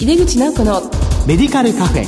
[0.00, 0.80] 井出口直子の
[1.26, 2.06] メディカルカフェ。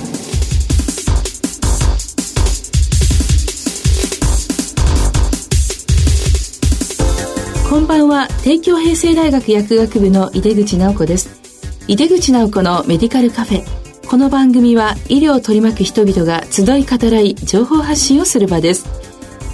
[7.68, 8.29] こんばんは。
[8.43, 11.38] 帝京平成大学薬学部の井出口直子です。
[11.86, 14.09] 井出口直子のメディカルカフェ。
[14.09, 18.86] この番組は医療を取り巻く人々が集い語らい情報発信をする場です。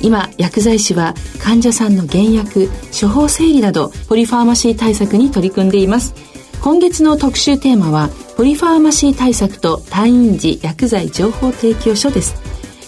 [0.01, 2.69] 今薬剤師は患者さんの減薬
[2.99, 6.15] 処方整理などポリファーマシー対策に取り組んでいます
[6.61, 12.35] 今月の特集テーマはポリファーマシー対策と退院時薬剤情報提供書です。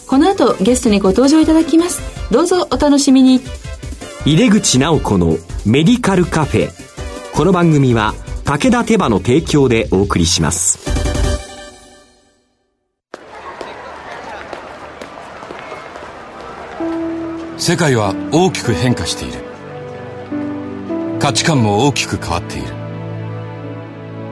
[0.06, 2.00] この後ゲストにご登場いただきます。
[2.32, 3.40] どうぞお楽しみに。
[4.26, 6.70] 井出口直子のメディカルカフェ。
[7.32, 10.80] この番組は武田手羽の提供でお送りします。
[17.56, 19.44] 世界は大きく変化している。
[21.20, 22.79] 価値観も大きく変わっている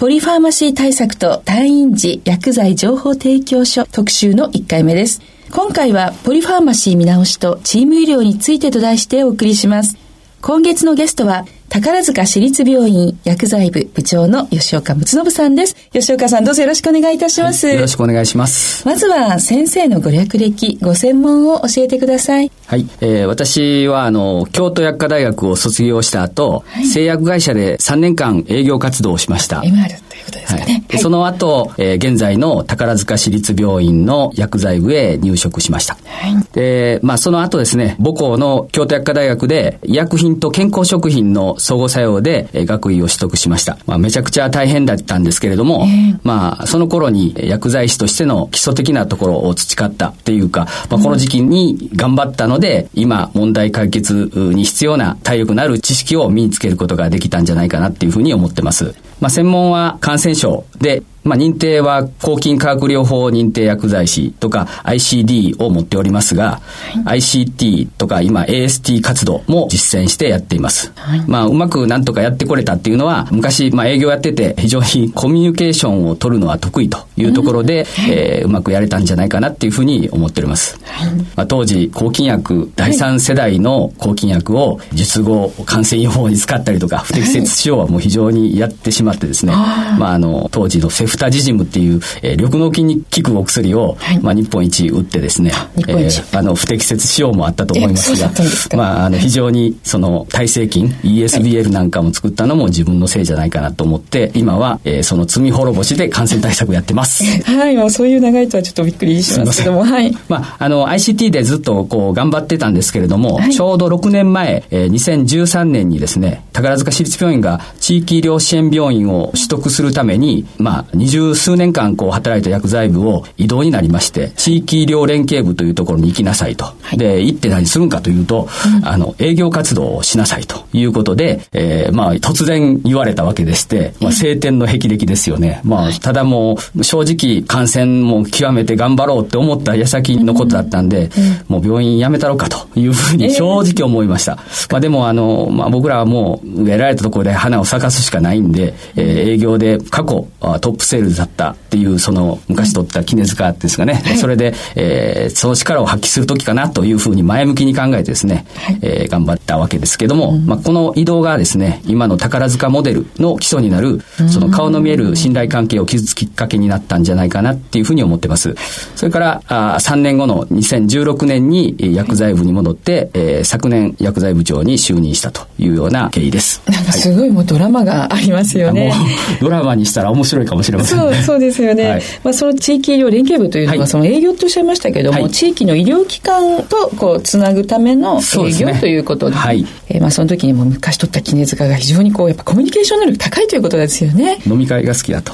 [0.00, 5.20] ポリファーマシー対策と退院時薬剤情報提供書特集の1回目です。
[5.50, 9.98] 今回はポリファーマシー見直しとチーム医療についてと題してお送りします。
[10.40, 15.76] 今月のゲストは宝塚市立病院薬剤部部長の吉岡睦信さんです。
[15.92, 18.84] 吉岡さんどうぞよろしくお願いいたします、はい、よろしくお願いします。
[18.84, 22.50] まずは先生のご略歴、ご専門を教えてください。
[22.66, 22.88] はい。
[23.00, 29.60] えー、私はあの、京都薬科大学を卒業した後、はい、製薬会社で3年間営業活動をしました。
[29.60, 30.84] MR といですかね。
[30.90, 35.96] はい、その後、えー、現在の宝塚市立病院の薬剤部へ入職しました。
[36.04, 43.78] はい、で、まあその後ですね、母校の京都薬科大学で医薬品と健康食品の相互作用でえ学位を取得しました。
[43.86, 58.94] まあ、めちゃくちゃ大変だったんですけれども、えー、まあ、その頃に薬剤師としての基礎的なところを培ったっていうか、まあ、この時期に頑張ったので、今、問題解決に必要な体力のある知識を身につけることができたんじゃないかなっていうふうに思ってます。
[59.20, 66.60] まあ、専門は感染症で、まあ、認定は抗菌化学療法認定薬剤師とか ICD を持っておりますが、
[67.04, 70.92] はい、ICT とか今 AST 活動も実践してやっています。
[70.96, 80.78] はい、まあ、うまくなんとかやってこれたっていうのは、昔、まあ、営業やってて非常にコミュニケーションを取るのは得意というところで、うんえー、うまくやれたんじゃないかなっていうふうに思っております。
[80.84, 98.30] はい、まあ、当時、抗菌薬、第三世代の抗菌薬を術後感染予防に使ったりとか、不適切使用はもう非常にやってしまってですね、まあ、あの、当時のセフタジジムっていう、えー、緑脳筋に効くお薬を、はい、まあ、日本一打ってですね、えー、あの、不適切使用もあったと思いますが、
[98.76, 107.24] まあ、あの、非常に、その、耐性菌、ESBL なんかも作ったのも自分のせいじゃないかなと思って、今は、えー、その罪滅ぼしで感染対策やってます。
[107.42, 110.16] はい、もうそういう長いとはちょっとびっくりしますけども、はい。
[110.28, 126.64] まあ、あの、ICT でずっとこう、頑張ってたんですけれども、はい、ちょうど6年前、えー、2013年にですね、宝塚市立病院が地域医療支援病院を取得するために、まあ、20数年間こう働いた薬剤部を異動になりまして、地域医療連携部というところに行きなさいと。
[126.64, 135.60] はい、で、行って何するんかというと、うん、あの、営業活動をしなさいということで、えー、まあ、突然言われたわけでして、まあ、晴天の霹靂ですよね。
[135.64, 141.10] まあ、ただもう、正直、感染も極めて頑張ろうって思った矢先のことだったんで、
[141.48, 144.32] うん、もう病院辞めたろうかというふうに正直思いました。
[144.32, 150.28] えー、まあ、でも、あの、まあ、僕らはもう、得られたところで花を咲かすしかないんで、えー、営業で過去、
[150.60, 168.54] トップセールだったっていうその昔取った絹塚ですかね、はい、それで、えー、その力を発揮する時かなというふうに前向きに考えてですね、はい、えー、頑張ったわけですけども、うん、まあ、この移動がですね今の宝塚モデルの基礎になるその顔の見える信頼関係を築つきっかけになったんじゃないかなっていうふうに思ってます。
[168.96, 176.62] それからあ3年後の2016年に薬剤部に戻って、えー、昨年薬剤部長に就任したというような経緯です。
[176.66, 178.92] なんかすごいもうドラマがありますよね、
[179.40, 180.86] ドラマにしたら面白いかもしれね。
[180.86, 194.38] そうそうですよね、はい、まあ、その地域医療連携部というのは、はい、その営業とおっしゃいましたけども、はい、地域の医療機関とこうつなぐための営業、ということで、はい、えー、まあ、その時にも昔取った絹塚が非常にこうやっぱコミュニケーション能力高いということですよね。
[194.46, 195.32] 飲み会が好きだと。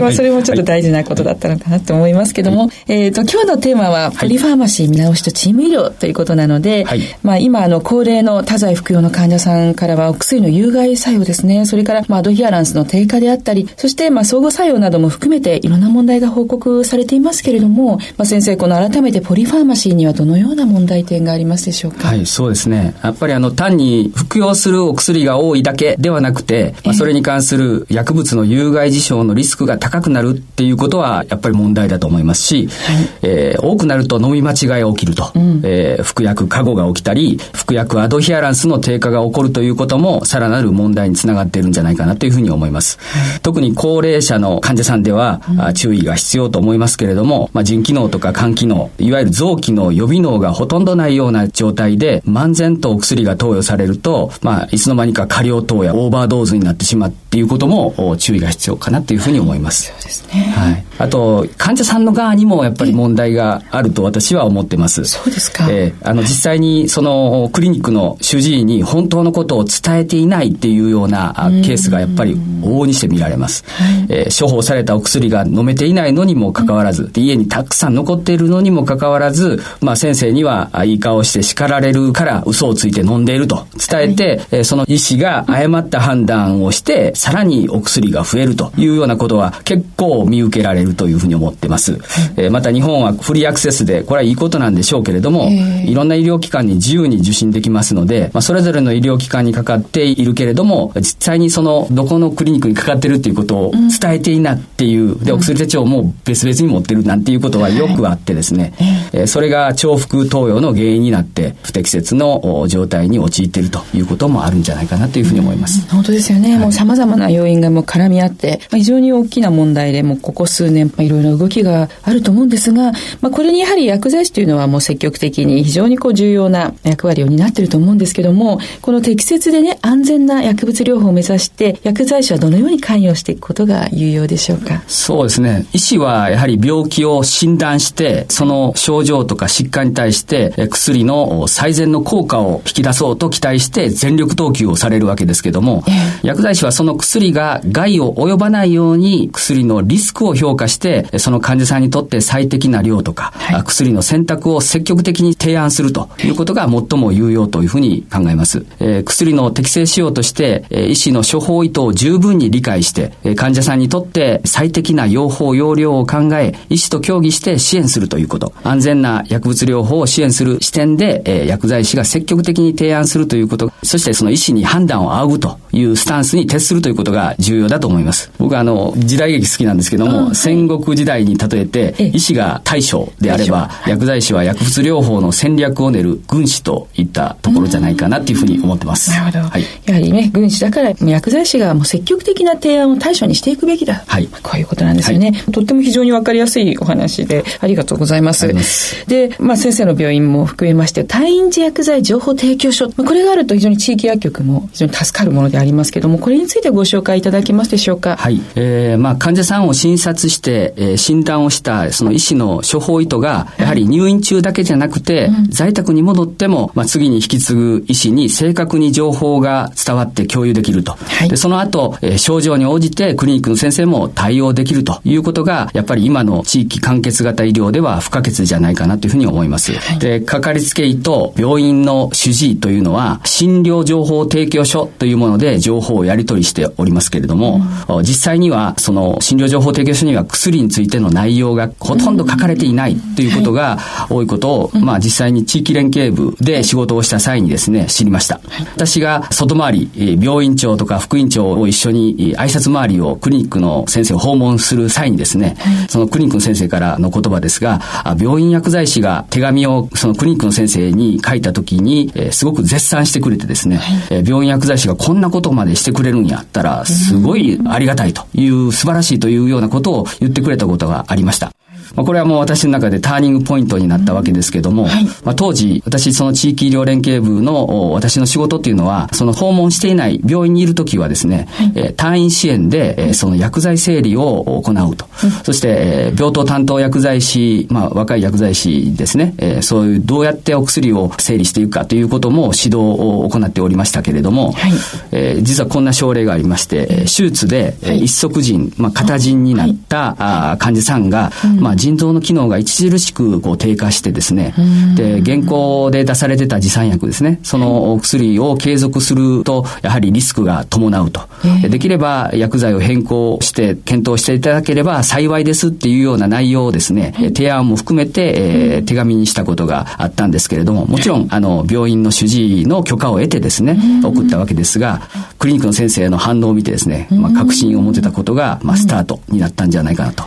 [0.00, 6.84] まあ、それもちょっと大事なことだったのかなと思いますけども、えっ、ー、と今日のテーマはポリファーマシー見直しとチーム医療ということなので、
[7.22, 11.66] まあ、今あの高齢の多剤服用の患者さんからはお薬の有害作用ですね。
[11.66, 22.06] それからまあアドヒアランスの低下であったりそしてまあ相互作作用なども含めていろんな問題が報告されていますけれども、まあ、先生、この改めてポリファーマシーにはどのような問題点がありますでしょうか？
[22.06, 22.94] はい、そうですね。
[23.02, 43.00] やっぱりあの、単に服用するお薬が多いだけではなくて、まあ、それに関する薬物の有害事象のリスクが高くなるっていうことは、やっぱり問題だと思いますし、はい、えー、多くなると飲み間違いが起きると、うん、えー、服薬過誤が起きたり、服薬アドヒアランスの低下が起こるということも、さらなる問題につながっているんじゃないかなというふうに思います。
[43.00, 59.86] はい、特に高齢者の患者さんでは、うん、注意が必要と思いますけれども、まあ、腎機能とか肝機能、いわゆる臓器の予備能がほとんどないような状態で、漫然とお薬が投与されると、まあ、いつの間にか過量投与、オーバードーズになってしまってっていうことも注意が必要かなというふうに思います。
[59.86, 60.52] そうですね。
[60.54, 60.84] はい。
[60.98, 65.06] あと、患者さんの側にもやっぱり問題があると私は思ってます。
[65.06, 65.66] そうですか。
[65.70, 71.32] えー、あの、実際にそのクリニックの主治医に本当のことを伝えていないっていうような
[71.64, 73.64] ケースがやっぱり往々にして見られます。
[74.10, 83.66] えー、処方されたお薬が飲めていないのにもかかわらず、家にたくさん残っているのにもかかわらず、まあ先生にはいい顔して叱られるから嘘をついて飲んでいると。
[83.76, 91.98] 伝えて、はい、えー、その医師が誤った判断をして、さらにお薬が増えるというようなことは結構見受けられるというふうに思ってます。
[92.36, 95.50] えー、また日本はフリーアクセスで、これはいいことなんでしょうけれども、
[95.84, 108.74] いろんな医療機関に自由に受診できますので、まあ、それぞれの医療機関にかかっているけれども、実際にその、どこのクリニックにかかってるっていうことを伝えていないっていう、で、お薬手帳も別々に持ってるなんていうことはよくあってですね、
[109.12, 115.88] えー、それが重複投与の原因になって、不適切の状態に陥っているということもあるんじゃないかなというふうに思います。
[115.90, 116.52] 本当ですよね。
[116.52, 134.82] はい、もう様々な要因がもう絡み合って、まあ、非常に大きな問題で、もうここ数年、まあ、いろいろ動きがあると思うんですが、まあ、これにやはり薬剤師というのはもう積極的に非常にこう重要な役割を担っていると思うんですけども、この適切でね、安全な薬物療法を目指して、薬剤師はどのように関与していくことが有用でしょうか？
[134.86, 135.66] そうですね。
[135.72, 158.64] 医師はやはり病気を診断して、その症状とか疾患に対して、薬の最善の効果を引き出そうと期待して全力投球をされるわけですけども、えー、薬剤師はその薬が害を及ばないように薬のリスクを評価して、その患者さんにとって最適な量とか、はい、薬の選択を積極的に提案するということが最も有用というふうに考えます。
[158.78, 168.52] えー、薬の適正使用として、えー、医師の処方意図を十分に理解して、えー、患者さんにとって最適な用法用量を考え、医師と協議して支援するということ。
[168.62, 173.72] 安全な薬物療法を支援する視点で、えー、薬剤師が積極的に提案するということ。
[173.82, 178.30] そしてその医師に判断を仰ぐというスタンスに徹するということが重要だと思います。
[178.38, 189.10] 僕はあの、時代劇好きなんですけども、戦国時代に例えて、医師が大将であれば、薬剤師は薬物療法の戦略を練る軍師といったところじゃないかなっていうふうに思ってます。
[189.10, 189.38] なるほど。
[189.50, 194.04] はい、やはりね、軍師だから薬剤師がもう積極的な提案を対処にしていくべきだ。
[194.06, 194.28] はい。
[194.42, 195.32] こういうことなんですよね。
[195.32, 198.52] はい、とっても非常にわかりやすいお話で、ありがとうございます。
[198.52, 208.16] ますで、まあ先生の病院も含めまして、退院時薬剤情報提供書、これがあると非常に地域薬局も非常に助かるものでありますけれども、これについてご紹介いただけますでしょうか？
[208.16, 208.40] はい。
[208.54, 220.92] えー、まあ患者さんを診察して、えー、診断をしたその医師の処方意図が、やはり入院中だけじゃなくて、うん、在宅に戻っても、まあ次に引き継ぐ医師に正確に情報が伝わって共有できると。
[220.92, 229.72] はい、でその後、えー、症状に応じてクリニックの先生も対応できるということが、やっぱり今の地域完結型医療では不可欠じゃないかなというふうに思います。
[229.72, 248.40] はい、で、かかりつけ医と病院の主治医というのは、診療情報提供書というもので情報をやり取りしておりますけれども、うん、実際には、その診療情報提供書には薬についての内容がほとんど書かれていないということが多いことを、まあ実際に地域連携部で仕事をした際にですね、知りました。
[248.74, 255.56] 私が外回り、病院長とか副院長を一緒に挨拶回りをクリニックの先生を訪問する際にですね、
[255.88, 257.80] そのクリニックの先生からの言葉ですが、
[258.18, 271.52] 病院薬剤師が手紙をそのクリニックの先生に書いた時に、えー、すごく絶賛してくれてですね、病院薬剤師がこんなことまでしてくれるんやったら、すごいありがたいという、素晴らしいというようなことを言ってくれたことがありました。
[271.94, 285.06] まあ、これはもう私の中でターニングポイントになったわけですけども、はい、まあ、当時、私、その地域医療連携部の私の仕事っていうのは、その訪問していない病院にいるときはですね、はい、えー、退院支援で、えー、その薬剤整理を行うと。
[285.24, 294.72] うん、そして、えー、病棟担当薬剤師、まあ、若い薬剤師ですね、えー、そういうどうやってお薬を整理していくかということも指導を行っておりましたけれども、はい、
[295.12, 304.54] えー、実はこんな症例がありまして、手術で、はい、一足腎、まあ、片腎になった、はい、あ患者さんが、うん、まあ腎臓の機能が著しくこう低下してですね、
[304.94, 311.22] で、現行で出されてた持参薬ですね、そのお薬を継続すると、やはりリスクが伴うと。
[311.68, 325.02] できれば薬剤を変更して検討していただければ幸いですっていうような内容をですね、提案も含めて、えー、手紙にしたことがあったんですけれども、もちろん、あの、病院の主治医の許可を得てですね、送ったわけですが、
[325.40, 330.24] クリニックの先生の反応を見てですね、まあ、確信を持てたことが、まあ、スタートになったんじゃないかなと。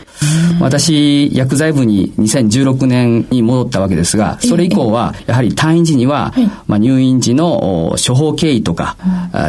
[0.59, 6.33] 私、薬剤部に2016年に戻ったわけですが、それ以降は、やはり退院時には、
[6.67, 8.97] まあ、入院時の処方経緯とか、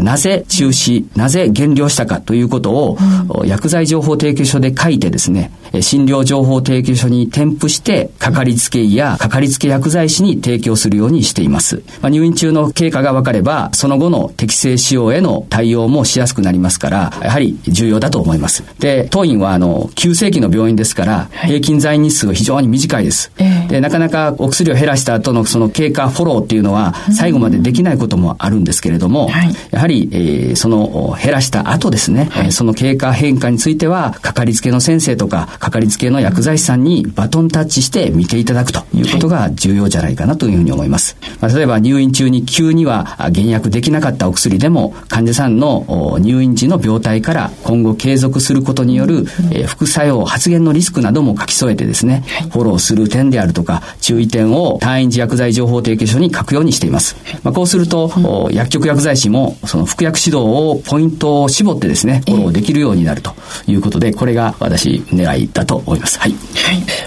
[0.02, 2.98] なぜ中止、なぜ減量したかということを、
[3.44, 11.82] 薬剤情報提供書で書いてですね、診療情報提供書に添付して、かかりつけ医やかかりつけ薬剤師に提供するようにしています。
[12.00, 18.64] まあ、入院中の経過が分かれば、その後の適正使用への対応もしやすくなりますから、やはり重要だと思います。
[18.78, 23.30] で、当院は、あの、急性期の病院ですから、平均在院日数が非常に短いです。
[23.76, 29.28] で、なかなかお薬を減らした後のその経過フォローっていうのは、最後までできないこともあるんですけれども、
[29.70, 41.16] やはり、えー、その減らした後ですね、はい、その経過変化については、かかりつけの先生とか、かかりつけの薬剤師さんにバトンタッチして見ていただくということが重要じゃないかなというふうに思います。
[41.40, 57.16] まあ、例えば入院中に急には減薬できなかったお薬でも、患者さんの入院時の病態から今後継続することによる、えー、副作用、発現のリスクなども書き添えてですね、フォローする点であるとか、注意点を退院時薬剤情報提供書に書くようにしています。
[57.42, 58.10] まあ、こうすると、
[58.52, 63.34] 薬局薬剤師もその服薬指導をポイントを絞ってですね、フォローできるようになると
[63.66, 66.18] いうことで、これが私狙いだと思います。
[66.18, 66.32] はい。
[66.32, 66.38] はい。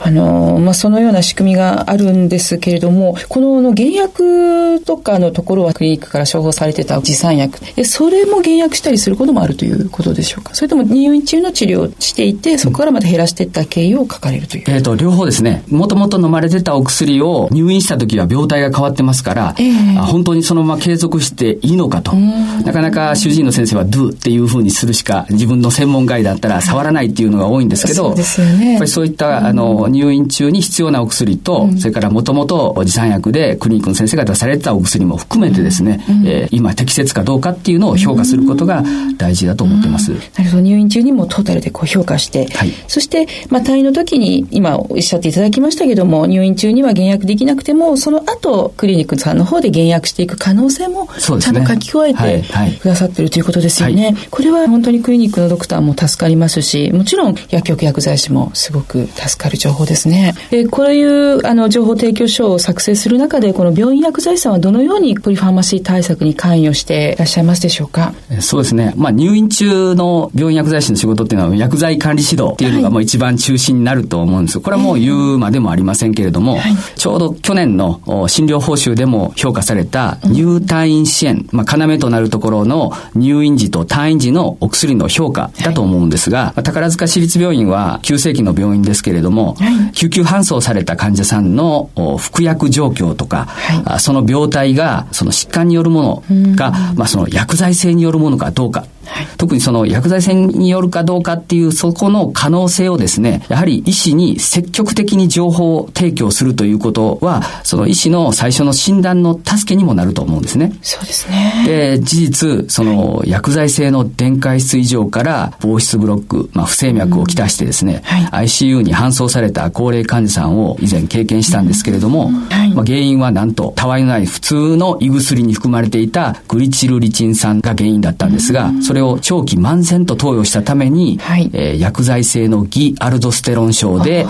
[0.04, 10.56] あのー、まあ、そのような仕組みがあるんですけれども、このの原薬とかのところはクリニックから処方されてた持参薬、え、それも減薬したりすることもあるということでしょうか？
[10.56, 14.64] それとも入院中の治療をしていて、そこからまた減らしていった経緯を書かれるという。
[14.68, 15.64] えっ、ー、と、両方ですね。
[15.70, 22.14] もともと飲まれてたお薬を入院した時は病態が変わってますから、えー、本当にそのまま継続していいのかと。
[22.14, 28.72] なかなか主治医の先生は do っていうふうにするしか、自分の専門外だったら触らないっていうのが多いんですけど、そうですよね。
[28.72, 38.84] やっぱりそういった、あの、入院中に必要なお薬と、それからもともと持参薬でクリニックの先生が出されてたお薬も含めてですね、えー、今適切かどうかっていうのを評価することが
[39.18, 40.12] 大事だと思ってます。
[40.12, 40.62] なるほど。
[40.62, 52.44] 入院中にもトータルでこう評価して、はい、そして、まあ、退院の時に、今おっしゃっていただきましたけども、入院中には減薬できなくても、その後、クリニックさんの方で減薬していく可能性も、ちゃんと書き加えて
[52.80, 53.96] くださってるということですよね。
[53.96, 60.36] はいはい、これは本当にクリニックのドクターも助かりますし、もちろん薬局薬剤師もすごく助かる情報ですね。
[60.52, 68.14] で、こういうあの情報提供書を作成する中で、この病院薬剤師さんはどのようにポリファーマシー対策に関与していらっしゃいますでしょうか？
[68.40, 68.94] そうですね。
[68.96, 74.60] まあ入院中の病院薬剤師の仕事っていうのは薬剤管理指導っていうのがもう一番中心になると思うんです。
[74.60, 110.74] これはもう言うまでもありませんけれども、はい、ちょうど去年の診療報酬でも評価された入退院支援、まあ要となるところの入院時と退院時のお薬の評価だと思うんですが、はい、宝塚市立病院は急性期の病院ですけれども、はい、救急搬送された患者さんの服薬状況とか、はい、その病態がその疾患によるものが、まあその薬剤性によるものかどうかはい、特にその薬剤性によるかどうかっていうそこの可能性をですね、やはり医師に積極的に情報を提供するということは、その医師の最初の診断の助けにもなると思うんですね。
[110.82, 111.64] そうですね。
[111.66, 118.02] で、事実、その薬剤性の電解質異常から防湿ブロック、まあ、不整脈をきたしてですね、うん。
[118.02, 122.34] はい、ICU に搬送された高齢患者さんを以前経験したんですけれども、うん。
[122.50, 134.24] はい、まあ、原因はなんと、たわいのない普通の胃薬に含まれていたグリチルリチン酸が原因だったんですが、それを長期慢性と投与したために、はい、えー、薬剤性のギアルドステロン症で、え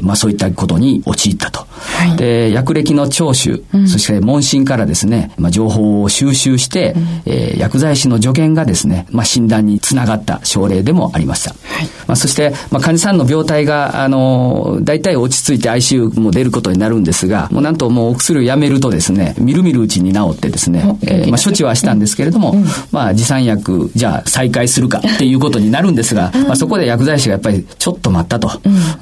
[0.00, 1.69] ー、まあそういったことに陥ったと。
[1.80, 11.50] はい、で、薬歴の聴取、うん、そして問診からですね、まあ情報を収集して、うん、えー、薬剤師の助言がですね、まあ診断につながった症例でもありました。
[11.50, 28.48] はい、まあそして、まあ患者さんの病態が、あの、大体落ち着いて ICU も出ることになるんですが、もうなんともうお薬をやめるとですね、みるみるうちに治ってですね、えー、まあ処置はしたんですけれども、うん、まあ持参薬、じゃあ再開するかっていうことになるんですが、まあそこで薬剤師がやっぱりちょっと待ったと。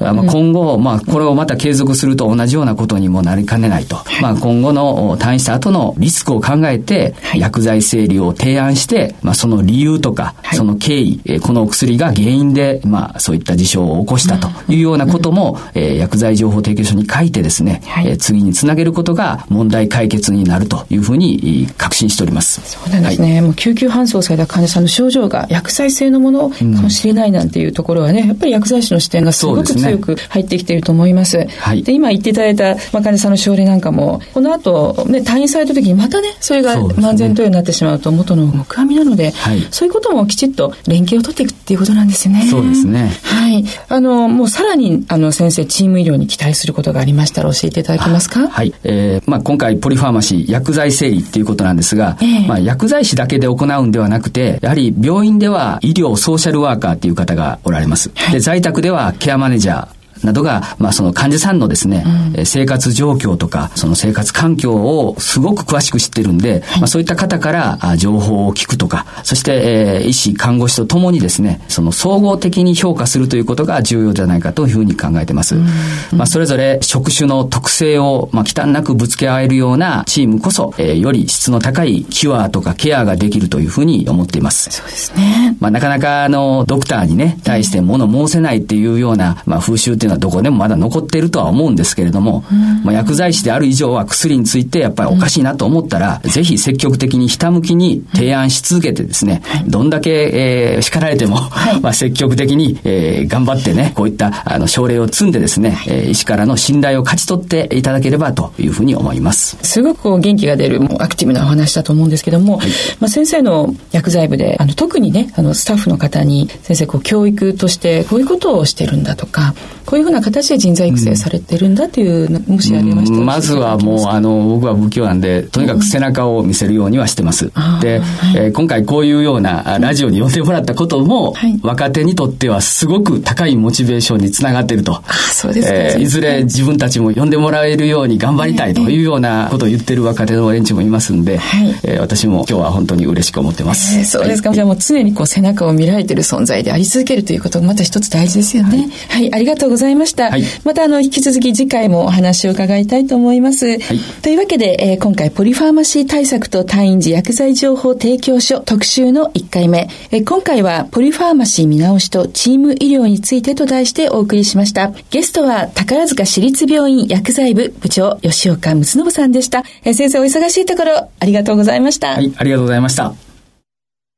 [0.01, 3.97] まあ今後、まあこれをまた継続すると同じようななことにもなりかねないと。
[3.97, 22.61] はい、まあ今後の退院した後のリスクを考えて、薬剤整理を提案して、まあその理由とか、その経緯、えこのお薬が原因で、まあそういった事象を起こしたというようなことも、え薬剤情報提供書に書いてですね、え次につなげることが問題解決になるというふうに確信しております。
[22.65, 23.41] そうなんですね。
[23.41, 31.39] もう救急搬送された患者さんの症状が薬剤性のものかもしれないなんていうところはね、やっぱり薬剤師の視点がすごく強く入ってきていると思います。
[31.39, 42.47] で、はい、今言っていただいた、まあ、患者さんの症例なんかも、この後、ね、退院された時にまたね、それが満全投与になってしまうと元の木阿弥なので、はい、そういうこともきちっと連携を取っていくっていうことなんですよね。
[42.51, 43.11] そうですね。
[43.23, 43.65] はい。
[43.89, 48.49] あの、もうさらに、あの、先生、チーム医療に期待することがありましたら教えていただけますか？
[48.49, 48.75] はい。
[48.85, 58.11] えー、まあ、今回、ポリファーマシー、薬剤整理っていうことなんですが、えー、まあ、薬剤師だけで行うんではなくて、やはり病院では医療ソーシャルワーカーっていう方がおられます。
[58.33, 62.05] で、在宅ではケアマネージャー、などが、まあ、その患者さんのですね、
[62.37, 75.57] うん、生活状況とか、その生活環境をすごく詳しく知ってるんで、はい、まあ、そういった方から情報を聞くとか、そして、えー、医師、看護師とともにですね、その総合的に評価するということが重要じゃないかというふうに考えてます。
[75.57, 75.67] うん、
[76.13, 84.71] まあ、それぞれ職種の特性を、まあ、忌憚なくぶつけ合えるようなチームこそ、えー、より質の高いキュアとかケアができるというふうに思っています。
[84.71, 85.57] そうですね。
[85.61, 92.45] まあ、なかなか、あの、ドクターにね、対して物申せないっていうような、まあ、風習っていうのはどこでもまだ残っているとは思うんですけれども、
[92.85, 101.39] まあ、薬剤師である以上は薬についてやっぱりおかしいなと思ったら、ぜひ積極的にひたむきに提案し続けてですね、どんだけ、えー、叱られても、
[101.83, 109.57] まあ、積極的に、えー、頑張ってね、こういったあの症例を積んでですね、えー、医師からの信頼を勝ち取っていただければというふうに思います。
[109.63, 112.69] すごくこう元気が出るもうアクティブなお話だと思うんですけども、はい、
[113.01, 119.55] まあ、先生の薬剤部であの特にねあのスタッフの方に先生こう教育としてこういうことをしてるんだとか
[119.89, 127.51] こういうふうな形で人材育成されてるんだという、もしありましたら、まずはもう、あの、僕は不器用なんで、とにかく背中を見せるようにはしてます。
[127.81, 134.93] で、はい、えー、今回こういうようなラジオに呼んでもらったことも、はい、若手にとってはすごく高いモチベーションにつながっていると。
[134.93, 143.99] あそうですえー、いずれ自分たちも呼んでもらえるように頑張りたいというようなことを言ってる若手の連中もいますんで、はい、えー、私も今日は本当に嬉しく思ってます。
[143.99, 144.51] えー、そうですか。
[144.51, 148.89] はい、じゃあもう常にこう背中を見られてる存在であり続けるということがまた一つ大事ですよね。
[149.09, 150.31] はい、ありがとうございました。
[150.31, 153.67] はいまたあの引き続き次回もお話を伺いたいと思います。
[153.67, 164.93] はい、というわけで、えー、今回ポリファーマシー対策と退院時薬剤情報提供書特集の1回目、えー、今回はポリファーマシー見直しとチーム医療についてと題してお送りしました。
[165.11, 169.65] ゲストは宝塚市立病院薬剤部部長吉岡睦信さんでした。
[169.85, 172.09] えー、先生お忙しいところありがとうございました。
[172.09, 173.15] はい、ありがとうございました。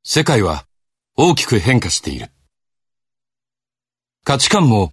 [0.03, 0.65] 世界は
[1.17, 2.29] 大きく変化している。
[4.25, 4.93] 価値観も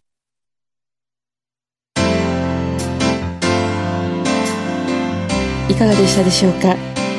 [5.71, 6.75] いかがでしたでしょうか。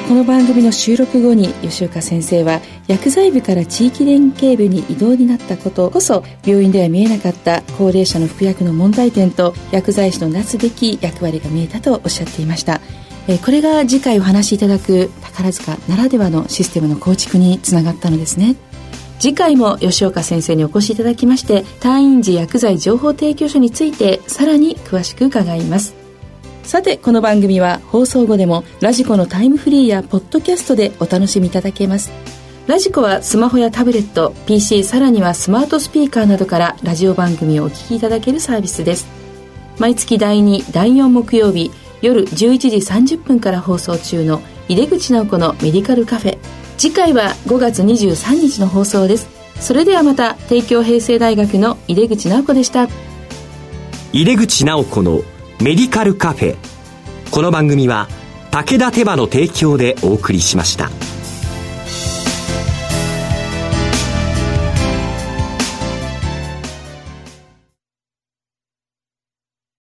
[0.06, 12.82] この番組の収録後に吉岡先生は薬剤部から地域連携部に異動になったことこそ病院では見えなかった高齢者の服薬の問題点と薬剤師のなすべき役割が見えたとおっしゃっていました。
[13.26, 18.56] えこれが次回お話しいただく宝塚ならではのシステムの構築につながったのですね。
[19.18, 26.01] 次回も吉岡先生にお越しいただきまして退院時薬剤情報提供書についてさらに詳しく伺います。
[26.62, 32.12] さてこの番組は放送後でもラジコのタイムフリーやポッドキャストでお楽しみいただけます。
[32.66, 39.06] ラジコはスマホやタブレット PC さらにはスマートスピーカーなどからラジオ番組をお聞きいただけるサービスです。
[39.78, 42.68] 毎月第2第4木曜日夜11時
[43.16, 46.38] 30分から放送中の井出口直子のメディカルカフェ。
[46.78, 49.28] 次回は5月23日の放送です。
[49.60, 52.88] それではまた帝京平成大学の井出口直子でした。
[54.12, 55.22] 井出口直子の
[55.60, 56.56] メディカルカフェ
[57.30, 58.08] この番組は
[58.50, 60.90] 武田手羽の提供でお送りしました。